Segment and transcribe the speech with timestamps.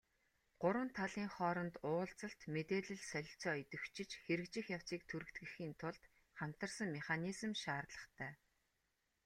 [0.61, 6.03] Гурван талын хооронд уулзалт, мэдээлэл солилцоо идэвхжиж, хэрэгжих явцыг түргэтгэхийн тулд
[6.39, 8.33] хамтарсан механизм шаардлагатай.